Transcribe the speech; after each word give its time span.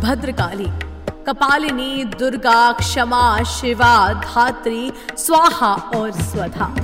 भद्रकाली, 0.00 0.66
कपालिनी, 1.26 2.04
दुर्गा, 2.04 2.72
क्षमा, 2.72 3.42
शिवा, 3.42 4.12
धात्री, 4.12 4.92
स्वाहा 5.16 5.74
और 5.74 6.10
स्वधा। 6.10 6.74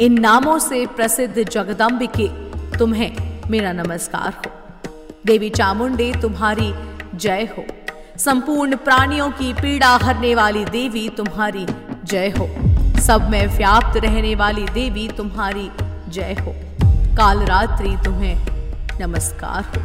इन 0.00 0.20
नामों 0.20 0.58
से 0.58 0.86
प्रसिद्ध 0.86 1.48
जगदम्बिके 1.48 2.28
तुम्हें 2.78 3.40
मेरा 3.50 3.72
नमस्कार 3.72 4.32
हो। 4.32 4.50
देवी 5.26 5.50
चामुंडे, 5.50 6.12
तुम्हारी 6.22 6.74
जय 7.14 7.48
हो। 7.58 7.64
संपूर्ण 8.18 8.76
प्राणियों 8.76 9.30
की 9.30 9.52
पीड़ा 9.52 9.96
हरने 10.02 10.34
वाली 10.34 10.64
देवी 10.64 11.08
तुम्हारी 11.08 11.66
जय 12.04 12.28
हो। 12.28 12.48
सब 13.00 13.28
में 13.30 13.46
व्याप्त 13.46 13.96
रहने 13.96 14.34
वाली 14.34 14.64
देवी 14.64 15.08
तुम्हारी 15.08 15.70
जय 16.08 16.36
हो। 16.40 16.54
काल 17.16 17.38
रात्रि 17.38 17.96
तुम्हें 18.04 18.46
नमस्कार 19.00 19.64
हो। 19.64 19.82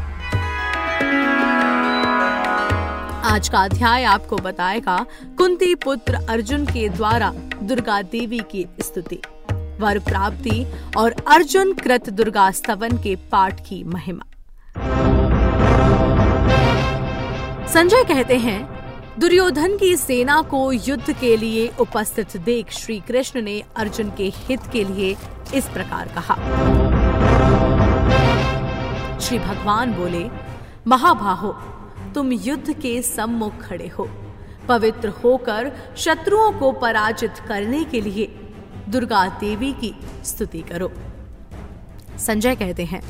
आज 3.29 3.49
का 3.49 3.59
अध्याय 3.59 4.03
आपको 4.03 4.37
बताएगा, 4.37 5.05
कुंती 5.37 5.75
पुत्र 5.75 6.13
अर्जुन 6.29 6.65
के 6.65 6.89
द्वारा 6.89 7.33
दुर्गा 7.63 8.01
देवी 8.01 8.39
की 8.39 8.65
स्तुति 8.79 9.21
वर 9.79 9.99
प्राप्ति 9.99 10.65
और 10.97 11.15
अर्जुन 11.27 11.73
कृत 11.73 12.09
दुर्गा 12.09 12.51
स्तवन 12.51 12.97
के 12.97 13.15
पाठ 13.15 13.59
की 13.59 13.83
महिमा। 13.83 14.28
संजय 17.73 18.03
कहते 18.03 18.37
हैं, 18.37 18.59
दुर्योधन 19.19 19.77
की 19.77 19.95
सेना 19.97 20.41
को 20.41 20.71
युद्ध 20.71 21.13
के 21.13 21.37
लिए 21.37 21.67
उपस्थित 21.79 22.37
देख 22.37 22.71
श्री 22.71 22.99
कृष्ण 22.99 23.41
ने 23.41 23.63
अर्जुन 23.75 24.09
के 24.09 24.31
हित 24.35 24.59
के 24.73 24.83
लिए 24.83 25.15
इस 25.53 25.67
प्रकार 25.69 26.07
कहा। 26.07 26.35
श्री 29.19 29.39
भगवान 29.39 29.93
बोले 29.93 30.25
महाबाहो 30.87 31.51
तुम 32.15 32.31
युद्ध 32.31 32.73
के 32.73 33.01
सम्मुख 33.01 33.61
खड़े 33.61 33.87
हो। 33.87 34.09
पवित्र 34.67 35.09
होकर 35.09 35.71
शत्रुओं 35.97 36.51
को 36.51 36.71
पराजित 36.71 37.33
करने 37.47 37.83
के 37.83 38.01
लिए 38.01 38.25
दुर्गा 38.89 39.25
देवी 39.39 39.73
की 39.73 39.93
स्तुति 40.25 40.61
करो। 40.61 40.91
संजय 42.19 42.55
कहते 42.55 42.85
हैं 42.85 43.01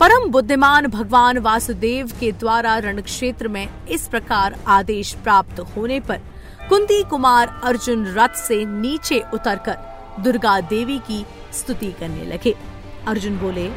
परम 0.00 0.28
बुद्धिमान 0.30 0.86
भगवान 0.86 1.38
वासुदेव 1.38 2.10
के 2.20 2.32
द्वारा 2.32 2.78
रण 2.78 3.00
क्षेत्र 3.00 3.48
में 3.48 3.86
इस 3.90 4.06
प्रकार 4.08 4.58
आदेश 4.66 5.12
प्राप्त 5.14 5.60
होने 5.60 6.00
पर 6.00 6.20
कुंती 6.68 7.02
कुमार 7.02 7.60
अर्जुन 7.64 8.06
रथ 8.06 8.36
से 8.36 8.64
नीचे 8.64 9.22
उतरकर 9.34 10.22
दुर्गा 10.22 10.60
देवी 10.60 10.98
की 10.98 11.24
स्तुति 11.52 11.90
करने 11.92 12.24
लगे। 12.24 12.54
अर्जुन 13.06 13.38
बोले, 13.38 13.68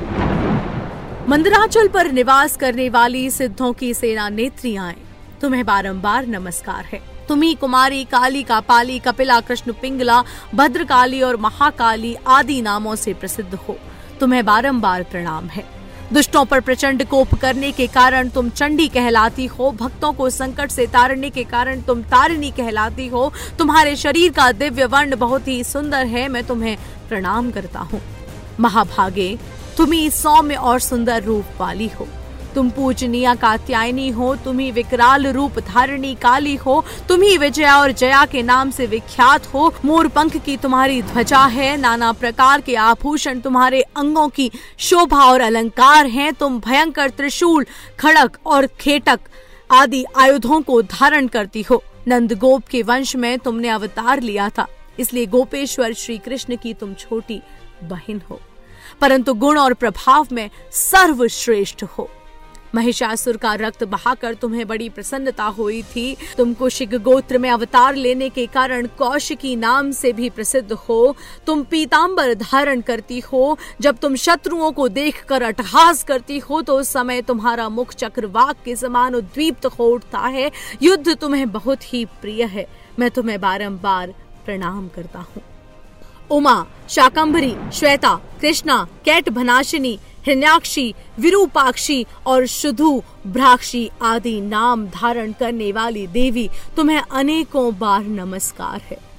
मंदराचल 1.27 1.87
पर 1.87 2.11
निवास 2.11 2.57
करने 2.57 2.89
वाली 2.89 3.29
सिद्धों 3.29 3.73
की 3.73 3.93
सेना 3.93 4.29
नेत्री 4.29 4.75
आए। 4.75 4.95
तुम्हें 5.41 5.65
बारंबार 5.65 6.27
नमस्कार 6.27 6.85
है। 6.85 7.01
तुम्ही 7.27 7.53
कुमारी, 7.55 8.03
काली 8.03 8.43
का 8.43 8.59
पाली 8.59 8.99
कपिला, 8.99 9.39
कृष्ण, 9.39 9.73
पिंगला, 9.73 10.23
भद्रकाली 10.55 11.21
और 11.21 11.37
महाकाली 11.37 12.15
आदि 12.27 12.61
नामों 12.61 12.95
से 12.95 13.13
प्रसिद्ध 13.13 13.53
हो। 13.55 13.77
तुम्हें 14.19 14.45
बारंबार 14.45 15.03
प्रणाम 15.03 15.47
है। 15.47 15.80
दुष्टों 16.13 16.43
पर 16.45 16.59
प्रचंड 16.59 17.03
कोप 17.05 17.33
करने 17.35 17.71
के 17.71 17.85
कारण 17.87 18.29
तुम 18.29 18.49
चंडी 18.49 18.87
कहलाती 18.87 19.45
हो, 19.45 19.71
भक्तों 19.71 20.11
को 20.13 20.29
संकट 20.29 20.71
से 20.71 20.87
तारने 20.87 21.29
के 21.29 21.43
कारण 21.43 21.81
तुम 21.81 22.01
तारिणी 22.03 22.51
कहलाती 22.51 23.07
हो। 23.07 23.31
तुम्हारे 23.59 23.95
शरीर 23.95 24.31
का 24.31 24.51
दिव्य 24.51 24.85
वर्ण 24.85 25.15
बहुत 25.15 25.47
ही 25.47 25.63
सुंदर 25.63 26.05
है, 26.05 26.27
मैं 26.27 26.43
तुम्हें 26.43 26.77
प्रणाम 27.09 27.51
करता 27.51 27.79
हूँ। 27.79 28.01
महाभागे, 28.59 29.37
तुम्ही 29.77 30.09
सौम्य 30.09 30.55
और 30.55 30.79
सुंदर 30.79 31.23
रूप 31.23 31.45
वाली 31.59 31.87
हो। 31.89 32.07
तुम 32.55 32.69
पूजनीय 32.69 33.33
कात्यायनी 33.35 34.09
हो, 34.09 34.35
तुम्ही 34.35 34.71
विकराल 34.71 35.27
रूप 35.27 35.59
धारणी 35.59 36.13
काली 36.15 36.55
हो 36.55 36.83
तुम 37.09 37.21
ही 37.21 37.37
विजया 37.37 37.77
और 37.77 37.91
जया 37.91 38.25
के 38.25 38.41
नाम 38.43 38.71
से 38.71 38.85
विख्यात 38.85 39.45
हो। 39.53 39.73
मोर 39.85 40.07
पंख 40.07 40.37
की 40.37 40.57
तुम्हारी 40.57 41.01
ध्वजा 41.01 41.45
है, 41.45 41.75
नाना 41.77 42.11
प्रकार 42.13 42.61
के 42.61 42.75
आभूषण 42.75 43.39
तुम्हारे 43.39 43.81
अंगों 43.81 44.27
की 44.29 44.49
शोभा 44.79 45.23
और 45.25 45.41
अलंकार 45.41 46.05
हैं। 46.07 46.33
तुम 46.33 46.59
भयंकर 46.59 47.09
त्रिशूल, 47.09 47.65
खड़क 47.99 48.37
और 48.45 48.67
खेटक 48.79 49.19
आदि 49.71 50.03
आयुधों 50.17 50.61
को 50.61 50.81
धारण 50.81 51.27
करती 51.27 51.61
हो। 51.61 51.83
नंद 52.07 52.33
गोप 52.33 52.67
के 52.67 52.81
वंश 52.81 53.15
में 53.15 53.37
तुमने 53.39 53.69
अवतार 53.69 54.21
लिया 54.21 54.49
था, 54.49 54.67
इसलिए 54.99 55.25
गोपेश्वर 55.25 55.93
श्री 55.93 56.17
कृष्ण 56.17 56.55
की 56.55 56.73
तुम 56.73 56.93
छोटी 56.93 57.41
बहन 57.83 58.21
हो। 58.29 58.39
परंतु 59.01 59.33
गुण 59.33 59.57
और 59.57 59.73
प्रभाव 59.73 60.27
में 60.31 60.49
सर्वश्रेष्ठ 60.71 61.83
हो। 61.83 62.09
महिषासुर 62.75 63.37
का 63.37 63.53
रक्त 63.55 63.83
बहाकर 63.83 64.33
तुम्हें 64.33 64.67
बड़ी 64.67 64.89
प्रसन्नता 64.89 65.43
हुई 65.43 65.81
थी। 65.85 66.15
तुम 66.37 66.53
कुशिक 66.53 66.95
गोत्र 66.97 67.37
में 67.37 67.49
अवतार 67.49 67.95
लेने 67.95 68.29
के 68.29 68.45
कारण 68.47 68.87
कौशिकी 68.97 69.55
नाम 69.55 69.91
से 69.91 70.13
भी 70.13 70.29
प्रसिद्ध 70.29 70.71
हो। 70.71 71.15
तुम 71.47 71.63
पीताम्बर 71.63 72.33
धारण 72.33 72.81
करती 72.81 73.19
हो। 73.21 73.57
जब 73.81 73.97
तुम 73.97 74.15
शत्रुओं 74.15 74.71
को 74.71 74.87
देखकर 74.89 75.43
अटहास 75.43 76.03
करती 76.03 76.37
हो 76.39 76.61
तो 76.61 76.79
उस 76.79 76.89
समय 76.89 77.21
तुम्हारा 77.21 77.69
मुख 77.69 77.93
चक्रवाक 77.93 78.63
के 78.65 78.75
समान 78.75 79.15
उद्दीप्त 79.15 79.65
हो 79.69 79.89
उठता 79.89 80.19
है। 80.19 80.51
युद्ध 80.81 81.17
तुम्हें 81.17 81.49
बहुत 81.51 81.93
ही 81.93 82.05
प्रिय 82.21 82.43
है। 82.45 82.67
मैं 82.99 83.11
तुम्हें 83.11 83.39
बारंबार 83.41 84.13
प्रणाम 84.45 84.87
करता 84.87 85.19
हूँ। 85.19 85.43
उमा, 86.29 86.65
शाकंभरी, 86.89 87.55
श्वेता, 87.73 88.13
कृष्णा, 88.41 88.87
कैट 89.05 89.29
भनाशिनी 89.29 89.97
हिरण्याक्षी 90.25 90.93
विरूपाक्षी 91.19 92.05
और 92.25 92.45
शुधु 92.45 92.99
भ्राक्षी 93.27 93.87
आदि 94.01 94.39
नाम 94.41 94.85
धारण 94.87 95.31
करने 95.31 95.71
वाली 95.71 96.07
देवी 96.07 96.49
तुम्हें 96.77 97.01
अनेकों 97.01 97.71
बार 97.79 98.03
नमस्कार 98.03 98.81
है। 98.81 99.10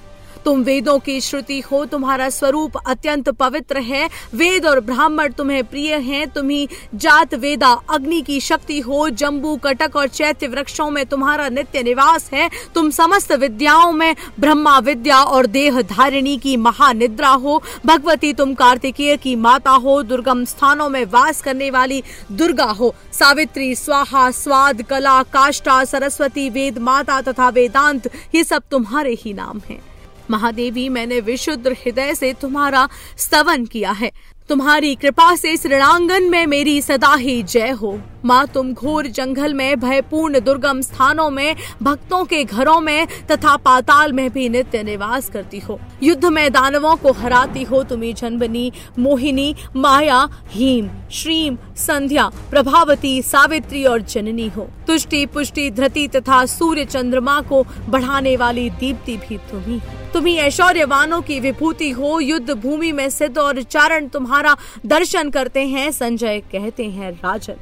तुम 0.45 0.61
वेदों 0.63 0.97
की 0.99 1.19
श्रुति 1.21 1.59
हो, 1.59 1.83
तुम्हारा 1.85 2.29
स्वरूप 2.29 2.77
अत्यंत 2.87 3.29
पवित्र 3.29 3.79
है। 3.79 4.09
वेद 4.35 4.65
और 4.65 4.79
ब्राह्मण 4.79 5.31
तुम्हें 5.31 5.63
प्रिय 5.63 5.95
हैं, 5.95 6.27
तुम्ही 6.27 6.67
जात 6.95 7.33
वेदा, 7.33 7.71
अग्नि 7.89 8.21
की 8.21 8.39
शक्ति 8.39 8.79
हो 8.79 9.09
जम्बू 9.09 9.55
कटक 9.57 9.95
और 9.95 10.07
चैत्य 10.07 10.47
वृक्षों 10.47 10.89
में 10.89 11.05
तुम्हारा 11.05 11.49
नित्य 11.49 11.83
निवास 11.83 12.29
है। 12.33 12.49
तुम 12.75 12.89
समस्त 12.89 13.31
विद्याओं 13.31 13.91
में 13.91 14.15
ब्रह्मा 14.39 14.77
विद्या 14.79 15.21
और 15.23 15.45
देह 15.45 15.81
धारिणी 15.81 16.37
की 16.37 16.57
महानिद्रा 16.57 17.29
हो। 17.29 17.61
भगवती 17.85 18.33
तुम 18.33 18.53
कार्तिकेय 18.53 19.17
की 19.17 19.35
माता 19.35 19.71
हो, 19.71 20.01
दुर्गम 20.03 20.45
स्थानों 20.45 20.89
में 20.89 21.05
वास 21.05 21.41
करने 21.41 21.69
वाली 21.69 22.03
दुर्गा 22.31 22.63
हो। 22.63 22.95
सावित्री, 23.13 23.75
स्वाहा, 23.75 24.31
स्वाद, 24.31 24.81
कला 24.81 25.21
काष्टा 25.23 25.83
सरस्वती, 25.83 26.49
वेद 26.49 26.77
माता 26.77 27.21
तथा 27.21 27.49
वेदांत, 27.49 28.09
ये 28.35 28.43
सब 28.43 28.63
तुम्हारे 28.71 29.13
ही 29.13 29.33
नाम 29.33 29.61
हैं। 29.69 29.92
महादेवी, 30.31 30.89
मैंने 30.89 31.19
विशुद्ध 31.19 31.67
हृदय 31.67 32.15
से 32.15 32.33
तुम्हारा 32.33 32.89
स्तवन 33.17 33.65
किया 33.65 33.91
है। 33.91 34.11
तुम्हारी 34.49 34.95
कृपा 34.95 35.35
से 35.35 35.51
इस 35.51 35.65
ऋणांगन 35.65 36.23
में 36.23 36.45
मेरी 36.45 36.81
सदा 36.81 37.15
ही 37.15 37.43
जय 37.43 37.69
हो। 37.69 37.99
माँ, 38.25 38.47
तुम 38.47 38.73
घोर 38.73 39.07
जंगल 39.07 39.53
में, 39.53 39.79
भयपूर्ण 39.79 40.39
दुर्गम 40.39 40.81
स्थानों 40.81 41.29
में, 41.29 41.55
भक्तों 41.83 42.25
के 42.25 42.43
घरों 42.43 42.79
में 42.81 43.07
तथा 43.31 43.55
पाताल 43.57 44.13
में 44.13 44.29
भी 44.29 44.49
नित्य 44.49 44.83
निवास 44.83 45.29
करती 45.29 45.59
हो। 45.59 45.79
युद्ध 46.03 46.25
में 46.25 46.51
दानवों 46.51 46.95
को 46.95 47.11
हराती 47.11 47.63
हो 47.63 47.83
तुम्हें 47.83 48.15
जन्मनी 48.15 48.71
मोहिनी, 48.99 49.55
माया, 49.75 50.27
हीम, 50.47 50.89
श्रीम, 51.11 51.57
संध्या, 51.77 52.29
प्रभावती, 52.49 53.21
सावित्री 53.21 53.83
और 53.85 54.01
जननी 54.01 54.47
हो। 54.47 54.69
तुष्टि, 54.87 55.25
पुष्टि, 55.25 55.71
धृति 55.71 56.07
तथा 56.07 56.45
सूर्य 56.45 56.85
चंद्रमा 56.85 57.41
को 57.41 57.65
बढ़ाने 57.89 58.37
वाली 58.37 58.69
दीप्ति 58.69 59.17
भी 59.17 59.37
तुम्ही 59.37 59.81
तुम्ही 60.13 60.35
ऐश्वर्यवानों 60.37 61.21
की 61.21 61.39
विभूति 61.39 61.89
हो, 61.89 62.19
युद्ध 62.19 62.51
भूमि 62.51 62.91
में 62.91 63.09
सिद्ध 63.09 63.37
और 63.37 63.61
चारण 63.63 64.07
तुम्हारा 64.07 64.55
दर्शन 64.85 65.29
करते 65.29 65.65
हैं, 65.67 65.91
संजय 65.91 66.39
कहते 66.51 66.89
हैं 66.89 67.11
राजन। 67.13 67.55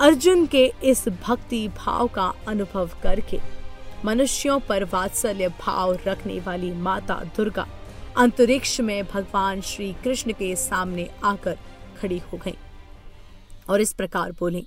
अर्जुन 0.00 0.46
के 0.46 0.72
इस 0.84 1.08
भक्ति 1.08 1.66
भाव 1.68 2.06
का 2.06 2.32
अनुभव 2.48 2.90
करके, 3.02 3.40
मनुष्यों 4.04 4.58
पर 4.60 4.84
वात्सल्य 4.84 5.48
भाव 5.60 5.98
रखने 6.06 6.38
वाली 6.40 6.72
माता 6.72 7.14
दुर्गा, 7.36 7.66
अंतरिक्ष 8.16 8.80
में 8.80 9.04
भगवान 9.04 9.60
श्री 9.60 9.92
कृष्ण 10.04 10.32
के 10.32 10.54
सामने 10.56 11.08
आकर 11.24 11.58
खड़ी 12.00 12.18
हो 12.32 12.38
गई। 12.38 12.56
और 13.68 13.80
इस 13.80 13.92
प्रकार 13.92 14.32
बोली, 14.32 14.66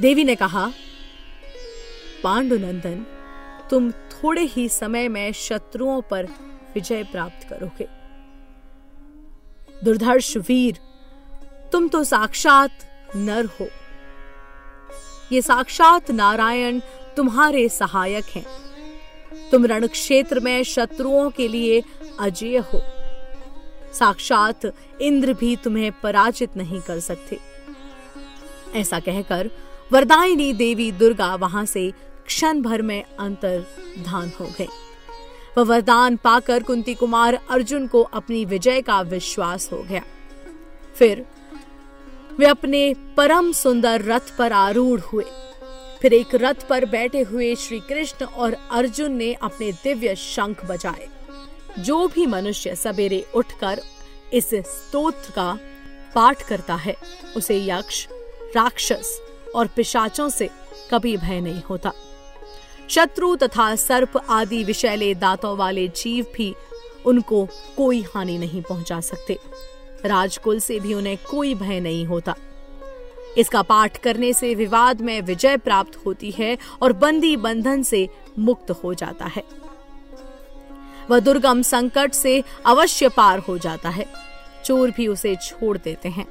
देवी 0.00 0.24
ने 0.24 0.34
कहा, 0.34 0.70
पांडुनंदन, 2.22 3.04
तुम 3.70 3.90
थोड़े 4.16 4.42
ही 4.42 4.68
समय 4.68 5.08
में 5.08 5.32
शत्रुओं 5.32 6.02
पर 6.02 6.24
विजय 6.74 7.02
प्राप्त 7.04 7.48
करोगे। 7.48 7.88
दुर्धर्ष 9.84 10.36
वीर, 10.36 10.78
तुम 11.72 11.88
तो 11.88 12.04
साक्षात 12.04 12.70
नर 13.16 13.46
हो। 13.46 13.68
ये 15.32 15.42
साक्षात 15.42 16.10
नारायण 16.10 16.80
तुम्हारे 17.16 17.68
सहायक 17.68 18.24
हैं। 18.24 18.46
तुम 19.52 19.66
रण 19.66 19.86
क्षेत्र 19.86 20.40
में 20.40 20.62
शत्रुओं 20.62 21.30
के 21.30 21.48
लिए 21.48 21.82
अजय 22.20 22.56
हो। 22.56 22.82
साक्षात 23.94 24.60
इंद्र 25.00 25.34
भी 25.34 25.56
तुम्हें 25.56 25.92
पराजित 25.92 26.56
नहीं 26.56 26.80
कर 26.80 27.00
सकते। 27.00 27.38
ऐसा 28.74 29.00
कहकर 29.00 29.50
वरदायिनी 29.92 30.52
देवी 30.52 30.92
दुर्गा 30.92 31.34
वहाँ 31.34 31.64
से 31.66 31.92
क्षण 32.26 32.62
भर 32.62 32.82
में 32.82 33.04
अंतर 33.18 33.66
धान 34.02 34.32
हो 34.40 34.46
गए। 34.46 34.68
वह 35.58 35.64
वरदान 35.64 36.16
पाकर 36.16 36.62
कुंती 36.62 36.94
कुमार 36.94 37.34
अर्जुन 37.50 37.86
को 37.86 38.02
अपनी 38.02 38.44
विजय 38.44 38.82
का 38.82 39.00
विश्वास 39.00 39.72
हो 39.72 39.82
गया। 39.82 40.02
फिर 40.96 41.26
वे 42.38 42.46
अपने 42.46 42.94
परम 43.16 43.52
सुंदर 43.52 44.02
रथ 44.02 44.36
पर 44.38 44.52
आरूढ़ 44.52 45.00
हुए। 45.00 45.24
फिर 46.02 46.12
एक 46.12 46.34
रथ 46.34 46.68
पर 46.68 46.84
बैठे 46.84 47.20
हुए 47.20 47.54
श्री 47.54 47.80
कृष्ण 47.80 48.26
और 48.26 48.56
अर्जुन 48.70 49.12
ने 49.12 49.34
अपने 49.34 49.72
दिव्य 49.72 50.16
शंख 50.16 50.64
बजाए। 50.64 51.08
जो 51.78 52.08
भी 52.08 52.26
मनुष्य 52.26 52.76
सवेरे 52.76 53.26
उठकर 53.34 53.80
इस 54.32 54.50
स्तोत्र 54.54 55.30
का 55.30 55.58
पाठ 56.14 56.42
करता 56.42 56.74
है, 56.74 56.96
उसे 57.36 57.66
यक्ष, 57.66 58.06
राक्षस 58.56 59.20
और 59.54 59.66
पिशाचों 59.66 60.28
से 60.28 60.50
कभी 60.90 61.16
भय 61.16 61.40
नहीं 61.40 61.62
होता। 61.62 61.92
शत्रु 62.88 63.36
तथा 63.36 63.76
सर्प 63.76 64.16
आदि 64.28 64.64
विषैले 64.64 65.14
दांतों 65.14 65.56
वाले 65.56 65.88
जीव 65.88 66.26
भी 66.34 66.54
उनको 67.06 67.48
कोई 67.76 68.02
हानि 68.02 68.38
नहीं 68.38 68.62
पहुँचा 68.62 69.00
सकते। 69.00 69.38
राजकुल 70.04 70.60
से 70.60 70.80
भी 70.80 70.94
उन्हें 70.94 71.16
कोई 71.30 71.54
भय 71.54 71.80
नहीं 71.80 72.06
होता। 72.06 72.34
इसका 73.38 73.62
पाठ 73.62 73.96
करने 73.96 74.32
से 74.32 74.54
विवाद 74.54 75.00
में 75.00 75.20
विजय 75.20 75.56
प्राप्त 75.56 76.06
होती 76.06 76.30
है 76.30 76.58
और 76.82 76.92
बंदी 76.92 77.36
बंधन 77.36 77.82
से 77.82 78.08
मुक्त 78.38 78.70
हो 78.70 78.94
जाता 78.94 79.24
है। 79.24 79.42
वह 81.10 81.18
दुर्गम 81.18 81.62
संकट 81.62 82.12
से 82.12 82.44
अवश्य 82.66 83.08
पार 83.08 83.38
हो 83.38 83.58
जाता 83.58 83.88
है। 83.88 84.06
चोर 84.64 84.90
भी 84.90 85.06
उसे 85.06 85.36
छोड़ 85.36 85.78
देते 85.78 86.08
हैं। 86.08 86.26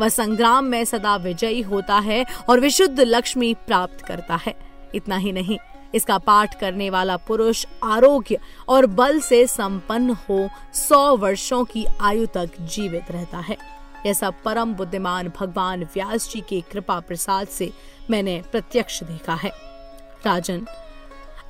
वह 0.00 0.08
संग्राम 0.08 0.64
में 0.64 0.84
सदा 0.84 1.16
विजयी 1.16 1.60
होता 1.62 1.98
है 1.98 2.26
और 2.48 2.60
विशुद्ध 2.60 3.00
लक्ष्मी 3.00 3.54
प्राप्त 3.54 4.00
करता 4.00 4.36
है। 4.36 4.54
इतना 4.94 5.16
ही 5.16 5.32
नहीं 5.32 5.58
इसका 5.94 6.18
पाठ 6.18 6.58
करने 6.60 6.90
वाला 6.90 7.16
पुरुष 7.16 7.64
आरोग्य 7.84 8.38
और 8.68 8.86
बल 8.86 9.20
से 9.20 9.46
संपन्न 9.46 10.16
हो 10.28 10.48
सौ 10.74 11.16
वर्षों 11.16 11.64
की 11.64 11.86
आयु 12.00 12.26
तक 12.26 12.60
जीवित 12.60 13.10
रहता 13.10 13.38
है। 13.38 13.56
ऐसा 14.06 14.30
परम 14.44 14.74
बुद्धिमान 14.74 15.32
भगवान 15.40 15.84
व्यास 15.84 16.30
जी 16.30 16.40
के 16.40 16.60
कृपा 16.72 16.98
प्रसाद 17.00 17.48
से 17.48 17.72
मैंने 18.10 18.42
प्रत्यक्ष 18.52 19.02
देखा 19.02 19.34
है। 19.34 19.50
राजन, 20.26 20.66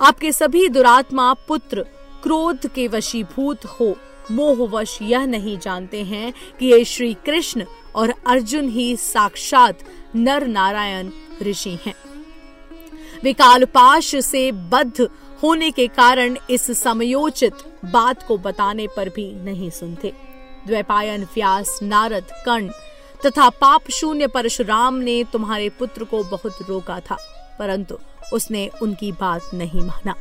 आपके 0.02 0.32
सभी 0.32 0.68
दुरात्मा 0.68 1.32
पुत्र 1.48 1.86
क्रोध 2.22 2.66
के 2.66 2.88
वशीभूत 2.88 3.64
हो, 3.64 3.94
मोहवश 4.30 4.98
यह 5.02 5.26
नहीं 5.26 5.58
जानते 5.58 6.02
हैं 6.04 6.32
कि 6.58 6.66
ये 6.66 6.84
श्री 6.84 7.12
कृष्ण 7.26 7.64
और 7.94 8.14
अर्जुन 8.26 8.68
ही 8.68 8.96
साक्षात 8.96 9.84
नर 10.16 10.46
नारायण 10.46 11.10
ऋषि 11.42 11.78
हैं। 11.86 11.94
विकालपाश 13.24 14.14
से 14.24 14.50
बद्ध 14.52 15.08
होने 15.42 15.70
के 15.70 15.86
कारण 15.88 16.36
इस 16.50 16.70
समयोचित 16.78 17.52
बात 17.84 18.22
को 18.22 18.36
बताने 18.38 18.86
पर 18.86 19.08
भी 19.08 19.30
नहीं 19.34 19.70
सुनते। 19.70 20.12
द्वैपायन, 20.66 21.24
व्यास, 21.34 21.78
नारद, 21.82 22.30
कर्ण 22.46 22.68
तथा 23.26 23.48
पाप 23.50 23.90
शून्य 23.90 24.26
परशुराम 24.26 24.94
ने 24.94 25.22
तुम्हारे 25.24 25.68
पुत्र 25.68 26.04
को 26.04 26.22
बहुत 26.24 26.58
रोका 26.68 26.98
था, 27.00 27.16
परंतु 27.58 27.98
उसने 28.32 28.68
उनकी 28.82 29.12
बात 29.12 29.50
नहीं 29.54 29.80
माना। 29.80 30.14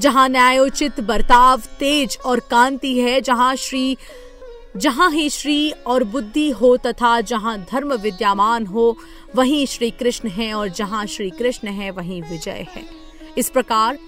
जहाँ 0.00 0.28
न्यायोचित 0.28 1.00
बर्ताव 1.00 1.62
तेज 1.78 2.18
और 2.24 2.40
कांति 2.40 2.98
है, 2.98 3.20
जहाँ 3.20 3.54
श्री 3.56 3.96
जहाँ 4.76 5.10
ही 5.10 5.28
श्री 5.30 5.70
और 5.86 6.04
बुद्धि 6.04 6.48
हो 6.50 6.76
तथा 6.76 7.20
जहाँ 7.20 7.58
धर्म 7.70 7.92
विद्यमान 7.94 8.66
हो, 8.66 8.96
वहीं 9.36 9.64
श्री 9.66 9.90
कृष्ण 9.90 10.28
है 10.28 10.52
और 10.54 10.68
जहाँ 10.68 11.04
श्री 11.06 11.30
कृष्ण 11.30 11.68
है, 11.68 11.90
वहीं 11.90 12.22
विजय 12.22 12.66
है। 12.70 12.84
इस 13.38 13.50
प्रकार 13.50 13.98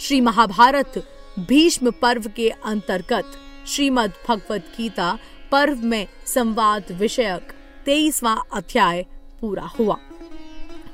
श्री 0.00 0.20
महाभारत 0.20 1.02
भीष्म 1.38 1.90
पर्व 1.90 2.30
के 2.36 2.48
अंतर्गत 2.48 3.38
श्रीमद् 3.66 4.12
भगवत 4.28 4.72
गीता 4.76 5.18
पर्व 5.52 5.82
में 5.82 6.06
संवाद 6.26 6.92
विषयक 6.92 7.52
तेईसवा 7.84 8.32
अध्याय 8.52 9.04
पूरा 9.40 9.70
हुआ, 9.78 9.96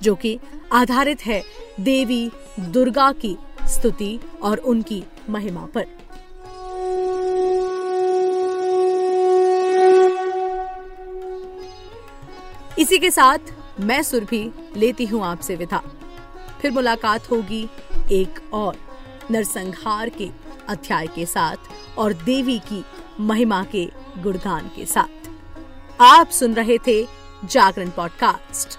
जो 0.02 0.14
कि 0.14 0.38
आधारित 0.72 1.26
है 1.26 1.42
देवी 1.80 2.30
दुर्गा 2.60 3.10
की 3.14 3.36
स्तुति 3.68 4.18
और 4.42 4.58
उनकी 4.58 5.02
महिमा 5.30 5.66
पर। 5.66 5.86
इसी 12.90 12.98
के 12.98 13.10
साथ 13.10 13.38
मैं 13.80 14.02
सुरभि 14.02 14.54
लेती 14.76 15.04
हूँ 15.06 15.24
आपसे 15.24 15.56
विदा। 15.56 15.82
फिर 16.60 16.70
मुलाकात 16.70 17.30
होगी 17.30 17.68
एक 18.12 18.40
और 18.52 18.76
नरसंहार 19.30 20.08
के 20.08 20.30
अध्याय 20.68 21.06
के 21.06 21.26
साथ 21.26 21.56
और 21.98 22.12
देवी 22.12 22.58
की 22.58 22.84
महिमा 23.20 23.64
के 23.64 23.84
गुणगान 24.18 24.70
के 24.76 24.86
साथ। 24.86 25.30
आप 26.00 26.28
सुन 26.28 26.54
रहे 26.54 26.78
थे 26.86 27.06
जागरण 27.44 27.90
पॉडकास्ट। 27.90 28.78